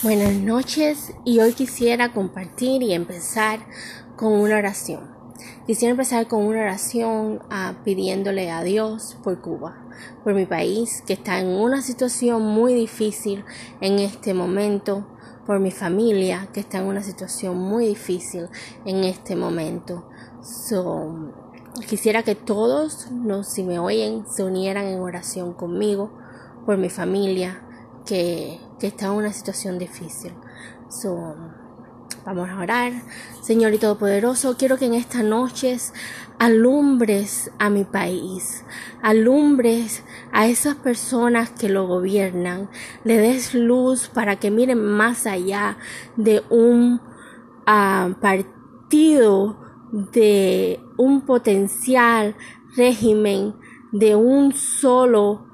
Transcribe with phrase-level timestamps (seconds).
[0.00, 3.58] Buenas noches y hoy quisiera compartir y empezar
[4.14, 5.10] con una oración.
[5.66, 9.88] Quisiera empezar con una oración ah, pidiéndole a Dios por Cuba,
[10.22, 13.44] por mi país que está en una situación muy difícil
[13.80, 15.04] en este momento,
[15.44, 18.46] por mi familia que está en una situación muy difícil
[18.84, 20.08] en este momento.
[21.88, 26.12] quisiera que todos, los, si me oyen, se unieran en oración conmigo
[26.64, 27.64] por mi familia,
[28.08, 30.32] que, está en una situación difícil.
[32.24, 32.92] vamos a orar.
[33.42, 35.92] Señor y Todopoderoso, quiero que en estas noches
[36.38, 38.64] alumbres a mi país,
[39.02, 42.70] alumbres a esas personas que lo gobiernan,
[43.04, 45.76] le des luz para que miren más allá
[46.16, 47.00] de un
[47.66, 49.58] ah, partido,
[49.92, 52.36] de un potencial
[52.76, 53.54] régimen,
[53.92, 55.47] de un solo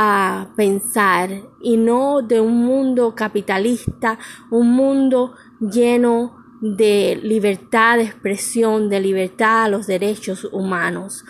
[0.00, 1.28] a pensar
[1.60, 4.16] y no de un mundo capitalista,
[4.48, 11.24] un mundo lleno de libertad de expresión, de libertad a los derechos humanos.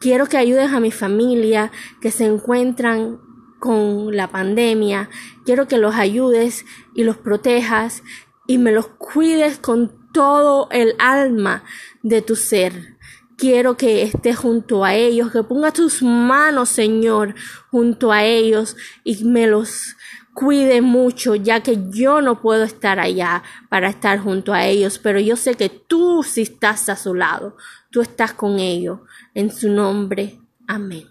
[0.00, 3.20] Quiero que ayudes a mi familia que se encuentran
[3.58, 5.08] con la pandemia.
[5.46, 8.02] Quiero que los ayudes y los protejas
[8.46, 11.64] y me los cuides con todo el alma
[12.02, 12.98] de tu ser
[13.40, 17.34] quiero que estés junto a ellos, que pongas tus manos, Señor,
[17.70, 19.96] junto a ellos y me los
[20.34, 25.18] cuide mucho, ya que yo no puedo estar allá para estar junto a ellos, pero
[25.20, 27.56] yo sé que tú sí estás a su lado,
[27.90, 29.00] tú estás con ellos,
[29.34, 30.38] en su nombre,
[30.68, 31.08] amén.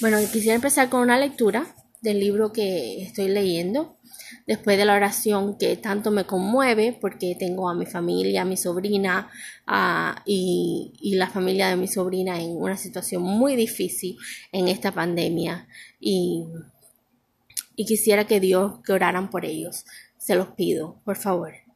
[0.00, 3.97] Bueno, quisiera empezar con una lectura del libro que estoy leyendo
[4.46, 8.56] después de la oración que tanto me conmueve porque tengo a mi familia, a mi
[8.56, 9.30] sobrina
[10.24, 14.16] y, y, la familia de mi sobrina en una situación muy difícil
[14.52, 15.68] en esta pandemia
[16.00, 16.46] y,
[17.76, 19.84] y quisiera que Dios que oraran por ellos.
[20.16, 21.67] Se los pido, por favor.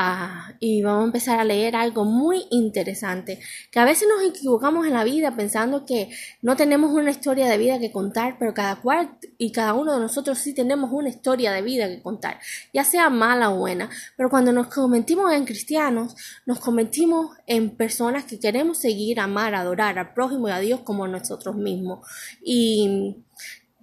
[0.00, 3.40] Ah, y vamos a empezar a leer algo muy interesante,
[3.72, 6.08] que a veces nos equivocamos en la vida pensando que
[6.40, 9.98] no tenemos una historia de vida que contar, pero cada cual y cada uno de
[10.00, 12.38] nosotros sí tenemos una historia de vida que contar,
[12.72, 16.14] ya sea mala o buena, pero cuando nos convertimos en cristianos,
[16.46, 21.08] nos convertimos en personas que queremos seguir, amar, adorar al prójimo y a Dios como
[21.08, 22.06] nosotros mismos.
[22.40, 23.16] Y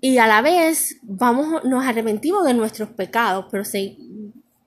[0.05, 3.97] y a la vez vamos, nos arrepentimos de nuestros pecados, pero se,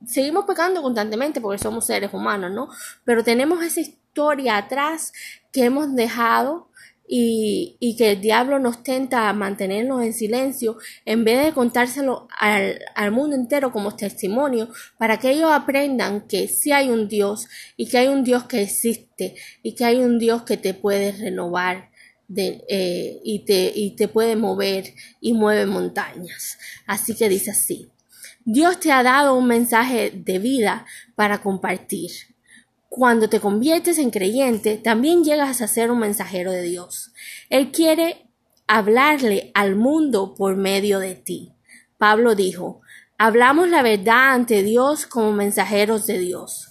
[0.08, 2.68] seguimos pecando constantemente porque somos seres humanos, ¿no?
[3.04, 5.12] Pero tenemos esa historia atrás
[5.52, 6.68] que hemos dejado
[7.10, 10.76] y, y, que el diablo nos tenta a mantenernos en silencio
[11.06, 16.48] en vez de contárselo al, al, mundo entero como testimonio para que ellos aprendan que
[16.48, 17.48] sí hay un Dios
[17.78, 21.12] y que hay un Dios que existe y que hay un Dios que te puede
[21.12, 21.88] renovar
[22.28, 26.58] de, eh, y, te, y te puede mover y mueve montañas.
[26.86, 27.90] Así que dice así.
[28.50, 30.86] Dios te ha dado un mensaje de vida
[31.16, 32.10] para compartir.
[32.88, 37.12] Cuando te conviertes en creyente, también llegas a ser un mensajero de Dios.
[37.50, 38.26] Él quiere
[38.66, 41.52] hablarle al mundo por medio de ti.
[41.98, 42.80] Pablo dijo,
[43.18, 46.68] hablamos la verdad ante Dios como mensajeros de Dios.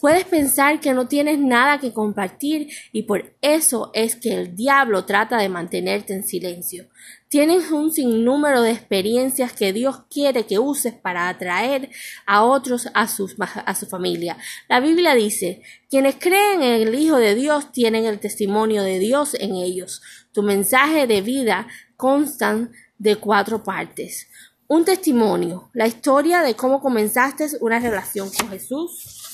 [0.00, 5.04] Puedes pensar que no tienes nada que compartir y por eso es que el diablo
[5.04, 6.88] trata de mantenerte en silencio.
[7.28, 11.90] Tienes un sinnúmero de experiencias que Dios quiere que uses para atraer
[12.26, 14.36] a otros a, a su familia.
[14.68, 19.34] La Biblia dice, quienes creen en el Hijo de Dios tienen el testimonio de Dios
[19.34, 20.02] en ellos.
[20.32, 21.66] Tu mensaje de vida
[21.96, 24.28] consta de cuatro partes.
[24.66, 29.24] Un testimonio, la historia de cómo comenzaste una relación con Jesús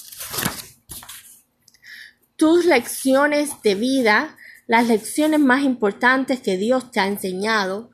[2.40, 4.34] tus lecciones de vida,
[4.70, 7.90] las lecciones más importantes que Dios te ha enseñado,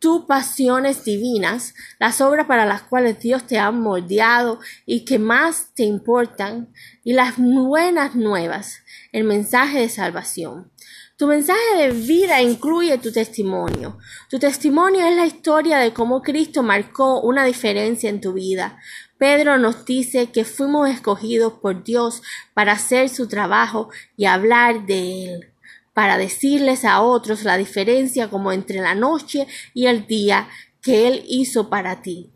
[0.00, 5.68] tus pasiones divinas, las obras para las cuales Dios te ha moldeado y que más
[5.76, 6.74] te importan,
[7.04, 8.80] y las buenas nuevas,
[9.12, 10.72] el mensaje de salvación.
[11.16, 13.98] Tu mensaje de vida incluye tu testimonio.
[14.28, 18.80] Tu testimonio es la historia de cómo Cristo marcó una diferencia en tu vida,
[19.18, 22.22] Pedro nos dice que fuimos escogidos por Dios
[22.54, 25.52] para hacer su trabajo y hablar de él,
[25.98, 30.48] para decirles a otros la diferencia como entre la noche y el día
[30.80, 32.30] que él hizo para ti.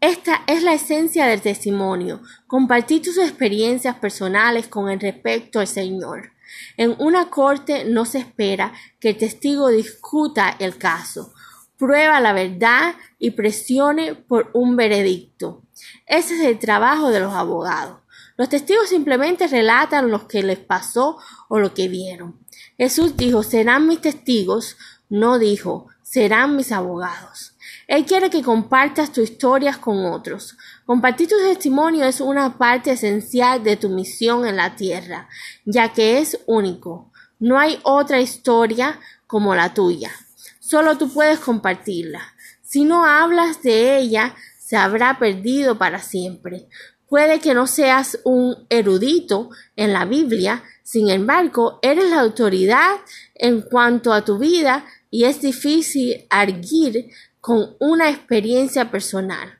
[0.00, 6.32] Esta es la esencia del testimonio, compartir tus experiencias personales con respecto al Señor.
[6.78, 11.34] En una corte no se espera que el testigo discuta el caso,
[11.76, 15.60] prueba la verdad y presione por un veredicto.
[16.06, 17.98] Ese es el trabajo de los abogados.
[18.40, 22.38] Los testigos simplemente relatan lo que les pasó o lo que vieron.
[22.78, 24.78] Jesús dijo, serán mis testigos,
[25.10, 27.52] no dijo, serán mis abogados.
[27.86, 30.56] Él quiere que compartas tus historias con otros.
[30.86, 35.28] Compartir tu testimonio es una parte esencial de tu misión en la tierra,
[35.66, 37.12] ya que es único.
[37.38, 40.12] No hay otra historia como la tuya.
[40.60, 42.22] Solo tú puedes compartirla.
[42.62, 44.34] Si no hablas de ella,
[44.70, 46.68] se habrá perdido para siempre.
[47.10, 53.00] Puede que no seas un erudito en la Biblia, sin embargo, eres la autoridad
[53.34, 57.10] en cuanto a tu vida y es difícil arguir
[57.40, 59.58] con una experiencia personal.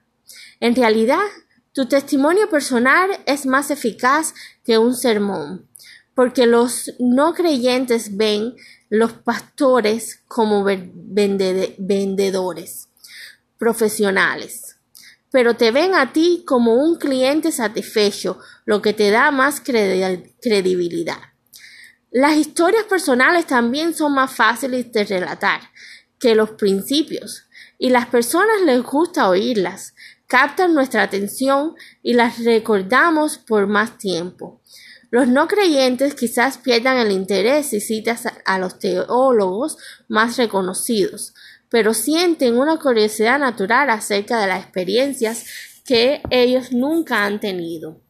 [0.61, 1.25] En realidad,
[1.73, 4.32] tu testimonio personal es más eficaz
[4.64, 5.67] que un sermón,
[6.14, 8.55] porque los no creyentes ven
[8.91, 12.88] los pastores como vendedores
[13.58, 14.76] profesionales,
[15.30, 21.18] pero te ven a ti como un cliente satisfecho, lo que te da más credibilidad.
[22.10, 25.60] Las historias personales también son más fáciles de relatar
[26.18, 27.44] que los principios,
[27.78, 29.94] y las personas les gusta oírlas,
[30.26, 34.60] captan nuestra atención y las recordamos por más tiempo.
[35.10, 39.76] Los no creyentes quizás pierdan el interés si citas a los teólogos
[40.08, 41.34] más reconocidos,
[41.70, 45.46] pero sienten una curiosidad natural acerca de las experiencias
[45.84, 48.00] que ellos nunca han tenido.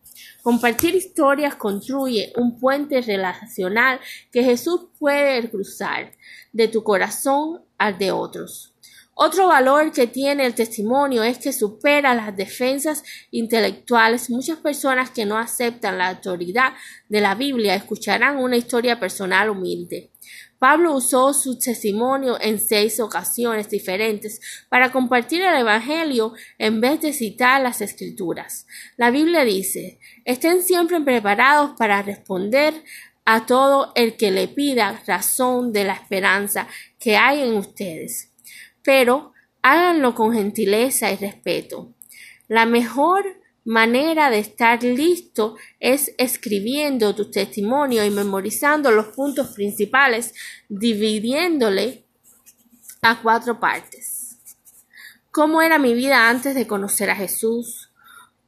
[0.42, 4.00] Compartir historias construye un puente relacional
[4.32, 6.12] que Jesús puede cruzar
[6.52, 8.74] de tu corazón al de otros.
[9.14, 14.30] Otro valor que tiene el testimonio es que supera las defensas intelectuales.
[14.30, 16.72] Muchas personas que no aceptan la autoridad
[17.10, 20.09] de la Biblia escucharán una historia personal humilde.
[20.60, 27.14] Pablo usó su testimonio en seis ocasiones diferentes para compartir el Evangelio en vez de
[27.14, 28.66] citar las Escrituras.
[28.98, 32.74] La Biblia dice, estén siempre preparados para responder
[33.24, 36.68] a todo el que le pida razón de la esperanza
[36.98, 38.30] que hay en ustedes.
[38.82, 39.32] Pero
[39.62, 41.94] háganlo con gentileza y respeto.
[42.48, 50.34] La mejor manera de estar listo es escribiendo tu testimonio y memorizando los puntos principales,
[50.68, 52.04] dividiéndole
[53.02, 54.36] a cuatro partes.
[55.30, 57.90] ¿Cómo era mi vida antes de conocer a Jesús?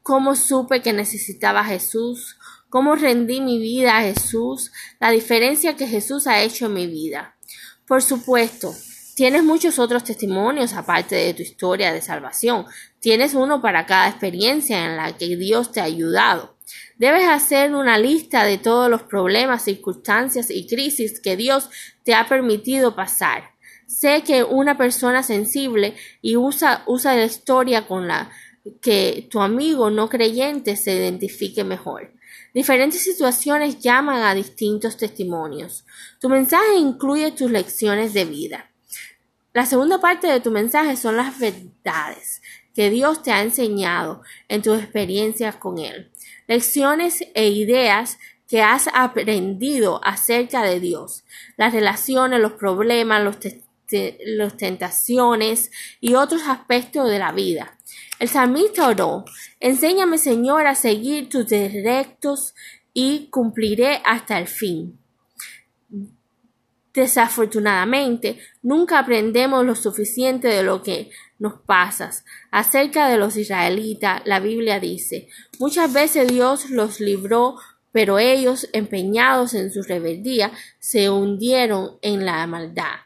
[0.03, 2.37] ¿Cómo supe que necesitaba a Jesús?
[2.69, 4.73] ¿Cómo rendí mi vida a Jesús?
[4.99, 7.37] La diferencia que Jesús ha hecho en mi vida.
[7.87, 8.75] Por supuesto,
[9.15, 12.65] Tienes muchos otros testimonios aparte de tu historia de salvación.
[12.99, 16.57] Tienes uno para cada experiencia en la que Dios te ha ayudado.
[16.97, 21.69] Debes hacer una lista de todos los problemas, circunstancias y crisis que Dios
[22.05, 23.51] te ha permitido pasar.
[23.87, 28.31] Sé que una persona sensible y usa, usa la historia con la
[28.81, 32.13] que tu amigo no creyente se identifique mejor.
[32.55, 35.85] Diferentes situaciones llaman a distintos testimonios.
[36.19, 38.72] Tu mensaje incluye tus lecciones de vida.
[39.55, 42.41] La segunda parte de tu mensaje son las verdades
[42.75, 46.11] que Dios te ha enseñado en tus experiencias con Él,
[46.47, 48.19] lecciones e ideas
[48.49, 51.25] que has aprendido acerca de Dios,
[51.59, 55.71] las relaciones, los problemas, los, tentaciones
[56.01, 57.77] y otros aspectos de la vida.
[58.19, 59.27] El salmista oró,
[59.61, 62.55] enséñame Señor a seguir tus directos
[62.95, 65.02] y cumpliré hasta el fin.
[66.95, 72.11] Desafortunadamente, nunca aprendemos lo suficiente de lo que nos pasa.
[72.51, 77.57] Acerca de los israelitas, la Biblia dice, muchas veces Dios los libró,
[77.93, 83.01] pero ellos, empeñados en su rebeldía, se hundieron en la maldad.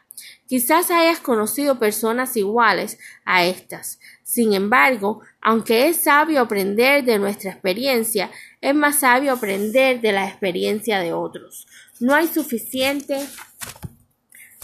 [0.47, 3.99] Quizás hayas conocido personas iguales a estas.
[4.23, 10.27] Sin embargo, aunque es sabio aprender de nuestra experiencia, es más sabio aprender de la
[10.27, 11.67] experiencia de otros.
[11.99, 13.27] No hay suficiente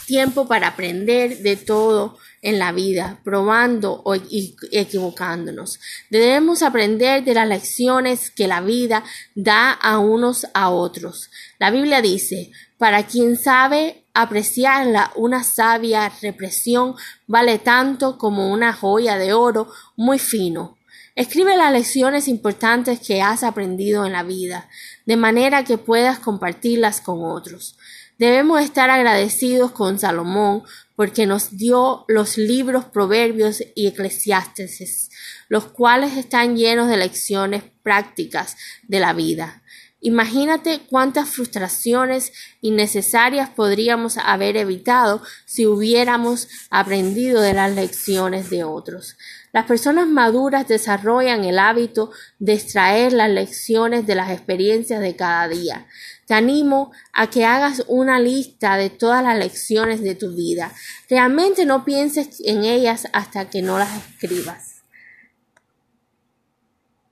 [0.06, 5.80] tiempo para aprender de todo en la vida, probando y equivocándonos.
[6.10, 9.02] Debemos aprender de las lecciones que la vida
[9.34, 11.30] da a unos a otros.
[11.58, 16.94] La Biblia dice, para quien sabe apreciarla, una sabia represión
[17.26, 20.76] vale tanto como una joya de oro muy fino.
[21.16, 24.68] Escribe las lecciones importantes que has aprendido en la vida,
[25.06, 27.76] de manera que puedas compartirlas con otros.
[28.18, 30.62] Debemos estar agradecidos con Salomón
[30.94, 35.10] porque nos dio los libros Proverbios y Eclesiastes,
[35.48, 39.62] los cuales están llenos de lecciones prácticas de la vida.
[40.00, 49.16] Imagínate cuántas frustraciones innecesarias podríamos haber evitado si hubiéramos aprendido de las lecciones de otros.
[49.54, 55.46] Las personas maduras desarrollan el hábito de extraer las lecciones de las experiencias de cada
[55.46, 55.86] día.
[56.26, 60.72] Te animo a que hagas una lista de todas las lecciones de tu vida.
[61.08, 64.82] Realmente no pienses en ellas hasta que no las escribas.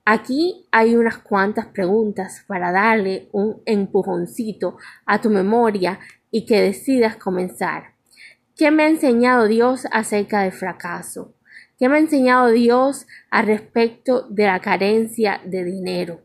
[0.03, 5.97] Aquí hay unas cuantas preguntas para darle un empujoncito a tu memoria
[6.29, 7.93] y que decidas comenzar.
[8.57, 11.35] ¿Qué me ha enseñado Dios acerca del fracaso?
[11.77, 16.21] ¿Qué me ha enseñado Dios al respecto de la carencia de dinero?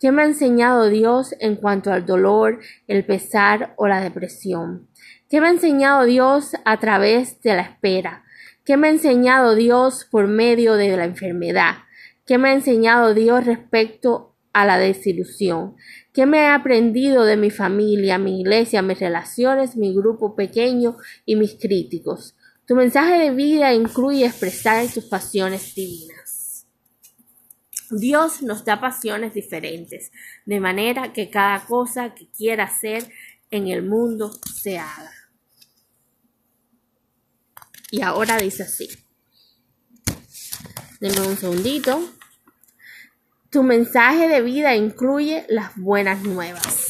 [0.00, 4.88] ¿Qué me ha enseñado Dios en cuanto al dolor, el pesar o la depresión?
[5.28, 8.24] ¿Qué me ha enseñado Dios a través de la espera?
[8.64, 11.78] ¿Qué me ha enseñado Dios por medio de la enfermedad?
[12.24, 15.74] ¿Qué me ha enseñado Dios respecto a la desilusión?
[16.12, 20.96] ¿Qué me he aprendido de mi familia, mi iglesia, mis relaciones, mi grupo pequeño
[21.26, 22.36] y mis críticos?
[22.68, 26.66] Tu mensaje de vida incluye expresar tus pasiones divinas.
[27.90, 30.12] Dios nos da pasiones diferentes,
[30.44, 33.10] de manera que cada cosa que quiera hacer
[33.50, 35.10] en el mundo se haga.
[37.90, 38.86] Y ahora dice así.
[41.00, 42.06] Denme un segundito.
[43.48, 46.87] Tu mensaje de vida incluye las buenas nuevas.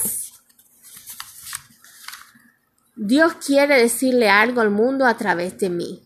[3.00, 6.02] Dios quiere decirle algo al mundo a través de mí.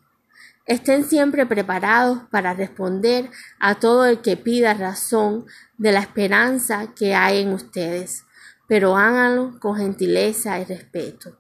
[0.67, 5.47] Estén siempre preparados para responder a todo el que pida razón
[5.79, 8.27] de la esperanza que hay en ustedes,
[8.69, 11.39] pero háganlo con gentileza y respeto.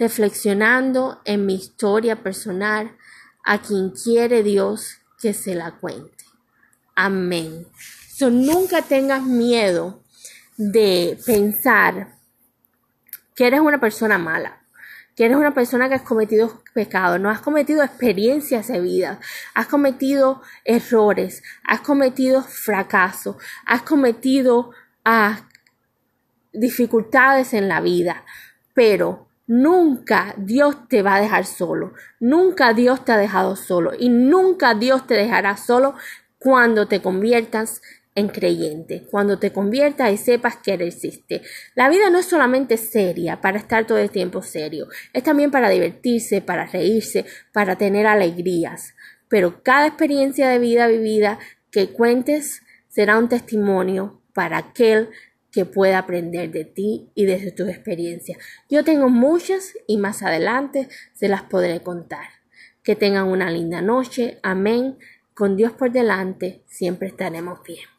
[0.00, 2.96] Reflexionando en mi historia personal,
[3.44, 6.24] a quien quiere Dios que se la cuente.
[6.96, 7.68] Amén.
[8.12, 10.02] So, nunca tengas miedo
[10.56, 12.15] de pensar
[13.36, 14.58] que eres una persona mala,
[15.14, 19.20] que eres una persona que has cometido pecados, no has cometido experiencias de vida,
[19.54, 24.72] has cometido errores, has cometido fracasos, has cometido
[25.04, 25.42] ah,
[26.52, 28.24] dificultades en la vida,
[28.74, 34.08] pero Nunca Dios te va a dejar solo, nunca Dios te ha dejado solo y
[34.08, 35.94] nunca Dios te dejará solo
[36.40, 37.80] cuando te conviertas
[38.16, 41.42] en creyente, cuando te conviertas y sepas que existe.
[41.74, 45.68] La vida no es solamente seria para estar todo el tiempo serio, es también para
[45.68, 48.94] divertirse, para reírse, para tener alegrías.
[49.28, 51.38] Pero cada experiencia de vida vivida
[51.70, 55.10] que cuentes será un testimonio para aquel
[55.52, 58.38] que pueda aprender de ti y de tus experiencias.
[58.70, 62.28] Yo tengo muchas y más adelante se las podré contar.
[62.82, 64.38] Que tengan una linda noche.
[64.42, 64.98] Amén.
[65.34, 67.95] Con Dios por delante siempre estaremos bien.